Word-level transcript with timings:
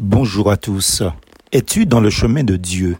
Bonjour 0.00 0.48
à 0.52 0.56
tous. 0.56 1.02
Es-tu 1.50 1.84
dans 1.84 1.98
le 1.98 2.08
chemin 2.08 2.44
de 2.44 2.54
Dieu? 2.54 2.98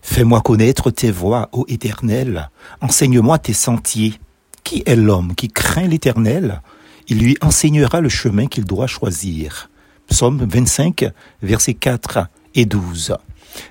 Fais-moi 0.00 0.40
connaître 0.42 0.92
tes 0.92 1.10
voies, 1.10 1.48
ô 1.50 1.64
Éternel. 1.66 2.50
Enseigne-moi 2.80 3.40
tes 3.40 3.52
sentiers. 3.52 4.14
Qui 4.62 4.84
est 4.86 4.94
l'homme 4.94 5.34
qui 5.34 5.48
craint 5.48 5.88
l'Éternel? 5.88 6.62
Il 7.08 7.18
lui 7.18 7.36
enseignera 7.40 8.00
le 8.00 8.08
chemin 8.08 8.46
qu'il 8.46 8.64
doit 8.64 8.86
choisir. 8.86 9.70
Psaume 10.06 10.46
25, 10.48 11.06
versets 11.42 11.74
4 11.74 12.28
et 12.54 12.64
12. 12.64 13.16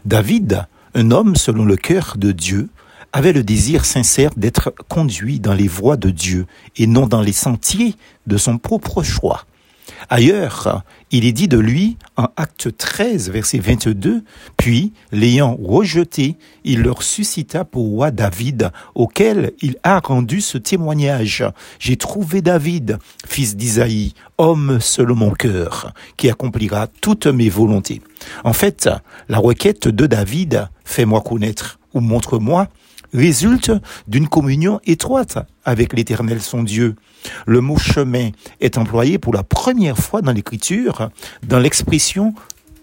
David, 0.03 0.67
un 0.95 1.11
homme 1.11 1.37
selon 1.37 1.63
le 1.63 1.77
cœur 1.77 2.15
de 2.17 2.33
Dieu, 2.33 2.67
avait 3.13 3.31
le 3.31 3.43
désir 3.43 3.85
sincère 3.85 4.31
d'être 4.35 4.73
conduit 4.89 5.39
dans 5.39 5.53
les 5.53 5.69
voies 5.69 5.95
de 5.95 6.09
Dieu 6.09 6.45
et 6.75 6.87
non 6.87 7.07
dans 7.07 7.21
les 7.21 7.31
sentiers 7.31 7.95
de 8.27 8.35
son 8.35 8.57
propre 8.57 9.01
choix. 9.01 9.45
Ailleurs, 10.09 10.83
il 11.11 11.25
est 11.25 11.31
dit 11.31 11.47
de 11.47 11.57
lui 11.57 11.97
en 12.17 12.27
acte 12.37 12.75
13, 12.75 13.29
verset 13.29 13.59
22, 13.59 14.23
puis, 14.57 14.93
l'ayant 15.11 15.57
rejeté, 15.61 16.35
il 16.63 16.81
leur 16.81 17.03
suscita 17.03 17.65
pour 17.65 17.85
roi 17.85 18.11
David, 18.11 18.71
auquel 18.95 19.51
il 19.61 19.77
a 19.83 19.99
rendu 19.99 20.41
ce 20.41 20.57
témoignage. 20.57 21.45
J'ai 21.79 21.97
trouvé 21.97 22.41
David, 22.41 22.97
fils 23.27 23.55
d'Isaïe, 23.55 24.13
homme 24.37 24.79
selon 24.81 25.15
mon 25.15 25.31
cœur, 25.31 25.93
qui 26.17 26.29
accomplira 26.29 26.87
toutes 26.87 27.27
mes 27.27 27.49
volontés. 27.49 28.01
En 28.43 28.53
fait, 28.53 28.89
la 29.29 29.37
requête 29.37 29.87
de 29.87 30.07
David, 30.07 30.67
fais-moi 30.83 31.21
connaître 31.21 31.79
ou 31.93 32.01
montre-moi, 32.01 32.67
résulte 33.15 33.71
d'une 34.07 34.27
communion 34.27 34.79
étroite 34.85 35.37
avec 35.63 35.93
l'Éternel 35.93 36.41
son 36.41 36.63
Dieu. 36.63 36.95
Le 37.45 37.61
mot 37.61 37.77
chemin 37.77 38.29
est 38.61 38.77
employé 38.77 39.17
pour 39.17 39.33
la 39.33 39.43
première 39.43 39.97
fois 39.97 40.21
dans 40.21 40.31
l'Écriture 40.31 41.09
dans 41.47 41.59
l'expression 41.59 42.33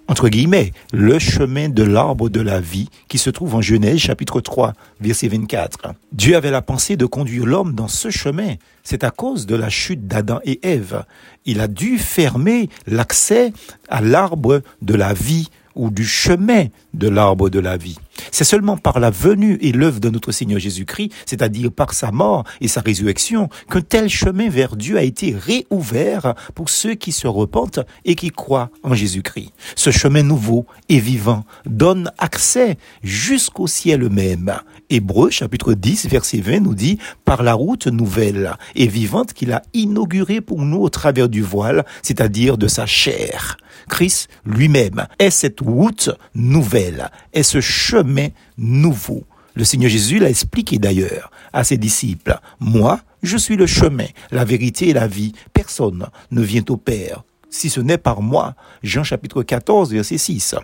entre 0.09 0.29
guillemets, 0.29 0.73
le 0.93 1.19
chemin 1.19 1.69
de 1.69 1.83
l'arbre 1.83 2.29
de 2.29 2.41
la 2.41 2.61
vie 2.61 2.89
qui 3.09 3.19
se 3.19 3.31
trouve 3.31 3.55
en 3.55 3.63
Genèse 3.63 3.99
chapitre 3.99 4.41
3 4.41 4.75
verset 5.01 5.29
24. 5.29 5.95
Dieu 6.13 6.37
avait 6.37 6.51
la 6.51 6.61
pensée 6.61 6.97
de 6.97 7.07
conduire 7.07 7.47
l'homme 7.47 7.75
dans 7.75 7.89
ce 7.89 8.11
chemin. 8.11 8.57
C'est 8.83 9.05
à 9.05 9.11
cause 9.11 9.47
de 9.47 9.55
la 9.55 9.71
chute 9.71 10.07
d'Adam 10.07 10.41
et 10.45 10.59
Ève. 10.69 11.05
Il 11.47 11.61
a 11.61 11.69
dû 11.69 11.99
fermer 11.99 12.69
l'accès 12.87 13.53
à 13.89 14.03
l'arbre 14.03 14.61
de 14.83 14.95
la 14.95 15.15
vie 15.15 15.49
ou 15.77 15.89
du 15.89 16.05
chemin 16.05 16.67
de 16.93 17.09
l'arbre 17.09 17.49
de 17.49 17.61
la 17.61 17.77
vie. 17.77 17.97
C'est 18.33 18.45
seulement 18.45 18.79
par 18.79 18.99
la 18.99 19.11
venue 19.11 19.59
et 19.61 19.73
l'œuvre 19.73 20.01
de 20.01 20.09
notre 20.09 20.33
Seigneur 20.33 20.59
Jésus-Christ, 20.59 21.13
c'est-à-dire 21.27 21.71
par 21.71 21.93
sa 21.93 22.11
mort 22.11 22.45
et 22.63 22.69
sa 22.69 22.81
résurrection, 22.81 23.51
qu'un 23.71 23.83
tel 23.83 24.09
chemin 24.09 24.49
vers 24.49 24.75
Dieu 24.75 24.97
a 24.97 25.03
été 25.03 25.37
réouvert 25.39 26.35
pour 26.55 26.71
ceux 26.71 26.95
qui 26.95 27.13
se 27.13 27.27
repentent 27.27 27.81
et 28.07 28.15
qui 28.15 28.31
croient 28.31 28.71
en 28.83 28.95
Jésus-Christ. 28.95 29.53
Ce 29.77 29.91
chemin 29.91 30.23
nouveau 30.23 30.65
et 30.89 30.99
vivant 30.99 31.45
donne 31.67 32.11
accès 32.17 32.79
jusqu'au 33.03 33.67
ciel 33.67 34.09
même. 34.09 34.55
Hébreu 34.89 35.29
chapitre 35.29 35.75
10 35.75 36.09
verset 36.09 36.41
20 36.41 36.61
nous 36.61 36.75
dit 36.75 36.99
par 37.27 37.43
la 37.43 37.53
route 37.53 37.87
nouvelle 37.87 38.57
et 38.75 38.87
vivante 38.87 39.35
qu'il 39.35 39.53
a 39.53 39.61
inaugurée 39.75 40.41
pour 40.41 40.63
nous 40.63 40.81
au 40.81 40.89
travers 40.89 41.29
du 41.29 41.43
voile, 41.43 41.85
c'est-à-dire 42.03 42.57
de 42.57 42.67
sa 42.67 42.87
chair. 42.87 43.59
Christ 43.91 44.29
lui-même 44.47 45.07
est 45.19 45.31
cette 45.31 45.61
route 45.61 46.11
nouvelle, 46.35 47.11
est 47.35 47.43
ce 47.43 47.61
chemin 47.61 48.22
nouveau. 48.59 49.25
Le 49.55 49.65
Seigneur 49.65 49.91
Jésus 49.91 50.19
l'a 50.19 50.31
expliqué 50.31 50.79
d'ailleurs 50.79 51.31
à 51.53 51.65
ses 51.65 51.77
disciples. 51.77 52.39
Moi, 52.61 53.01
je 53.23 53.37
suis 53.37 53.57
le 53.57 53.67
chemin, 53.67 54.07
la 54.31 54.45
vérité 54.45 54.89
et 54.89 54.93
la 54.95 55.07
vie. 55.07 55.33
Personne 55.53 56.07
ne 56.31 56.43
vient 56.43 56.65
au 56.69 56.77
Père 56.77 57.23
si 57.53 57.71
ce 57.71 57.81
n'est 57.81 57.99
par 57.99 58.23
moi. 58.23 58.57
Jean 58.83 59.05
chapitre 59.05 59.45
14, 59.45 59.93
verset 59.93 60.19
6. 60.19 60.57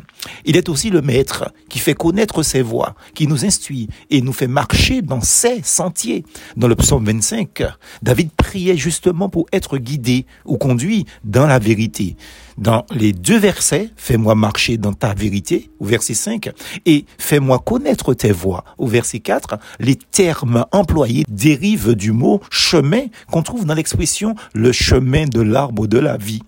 Il 0.45 0.57
est 0.57 0.69
aussi 0.69 0.91
le 0.91 1.03
Maître 1.03 1.53
qui 1.69 1.79
fait 1.79 1.95
connaître 1.95 2.43
ses 2.43 2.63
voies, 2.63 2.97
qui 3.15 3.29
nous 3.29 3.45
instruit 3.45 3.89
et 4.11 4.23
nous 4.23 4.33
fait 4.33 4.49
marcher 4.49 5.03
dans 5.03 5.21
ses 5.21 5.63
sentiers. 5.63 6.25
Dans 6.57 6.67
le 6.67 6.75
psaume 6.75 7.05
25, 7.05 7.63
David 8.03 8.33
priait 8.33 8.77
justement 8.77 9.29
pour 9.29 9.47
être 9.53 9.79
guidé 9.79 10.27
ou 10.45 10.57
conduit 10.57 11.05
dans 11.23 11.47
la 11.47 11.59
vérité. 11.59 12.17
Dans 12.57 12.85
les 12.91 13.13
deux 13.13 13.39
versets, 13.39 13.91
fais-moi 13.95 14.35
marcher 14.35 14.79
dans 14.79 14.93
ta 14.93 15.15
vérité, 15.15 15.71
au 15.79 15.85
verset 15.85 16.15
5, 16.15 16.51
et 16.87 17.05
fais-moi 17.17 17.61
connaître 17.61 18.15
tes 18.15 18.33
voies, 18.33 18.65
au 18.79 18.89
verset 18.89 19.21
4, 19.21 19.59
les 19.79 19.95
termes 19.95 20.67
employés 20.73 21.25
dérivent 21.29 21.95
du 21.95 22.11
mot 22.11 22.41
chemin 22.51 23.03
qu'on 23.31 23.43
trouve 23.43 23.65
dans 23.65 23.75
l'expression 23.75 24.35
le 24.55 24.73
chemin 24.73 25.27
de 25.27 25.41
l'arbre 25.41 25.87
de 25.87 25.99
la 25.99 26.17
vie. 26.17 26.43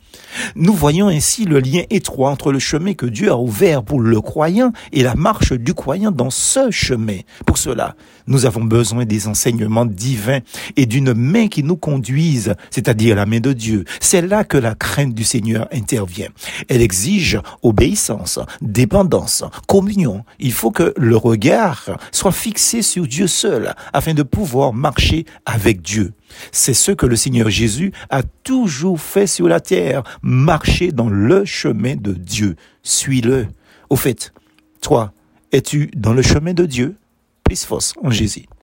Nous 0.55 0.73
voyons 0.73 1.09
ainsi 1.09 1.45
le 1.45 1.61
lien 1.61 1.83
étroit 1.91 2.31
entre 2.31 2.53
le 2.53 2.59
chemin 2.59 2.95
que 2.95 3.07
Dieu 3.07 3.31
a 3.31 3.37
ouvert 3.37 3.83
pour 3.83 4.01
le 4.01 4.21
croyant 4.21 4.73
et 4.93 5.03
la 5.03 5.15
marche 5.15 5.53
du 5.53 5.75
croyant 5.75 6.11
dans 6.11 6.31
ce 6.31 6.71
chemin. 6.71 7.19
Pour 7.47 7.59
cela, 7.59 7.95
nous 8.27 8.47
avons 8.47 8.65
besoin 8.65 9.05
des 9.05 9.27
enseignements 9.27 9.87
divins 9.87 10.41
et 10.77 10.87
d'une 10.87 11.15
main 11.15 11.49
qui 11.49 11.63
nous 11.63 11.77
conduise, 11.77 12.55
c'est-à-dire 12.71 13.17
la 13.17 13.27
main 13.27 13.41
de 13.41 13.53
Dieu. 13.53 13.85
C'est 14.01 14.23
là 14.23 14.45
que 14.45 14.59
la 14.59 14.75
crainte 14.75 15.15
du 15.15 15.25
Seigneur 15.25 15.69
intervient. 15.73 16.29
Elle 16.69 16.83
exige 16.83 17.41
obéissance, 17.63 18.39
dépendance, 18.61 19.45
communion. 19.67 20.25
Il 20.39 20.53
faut 20.53 20.71
que 20.71 20.93
le 20.97 21.17
regard 21.17 21.99
soit 22.13 22.33
fixé 22.33 22.83
sur 22.83 23.07
Dieu 23.07 23.27
seul 23.27 23.75
afin 23.93 24.15
de 24.15 24.23
pouvoir 24.23 24.73
marcher 24.73 25.25
avec 25.45 25.83
Dieu. 25.83 26.13
C'est 26.53 26.75
ce 26.75 26.93
que 26.93 27.07
le 27.07 27.17
Seigneur 27.17 27.51
Jésus 27.51 27.93
a 28.09 28.23
toujours 28.23 29.01
fait 29.01 29.27
sur 29.27 29.49
la 29.49 29.61
terre, 29.61 30.03
marcher 30.31 30.93
dans 30.93 31.09
le 31.09 31.45
chemin 31.45 31.97
de 31.97 32.13
Dieu. 32.13 32.57
Suis-le. 32.83 33.49
Au 33.91 33.97
fait, 33.97 34.33
toi, 34.81 35.13
es-tu 35.53 35.91
dans 35.97 36.13
le 36.13 36.23
chemin 36.23 36.55
de 36.55 36.65
Dieu? 36.65 36.97
Plus 37.45 37.65
force 37.65 37.95
en 38.03 38.11
Jésus. 38.11 38.47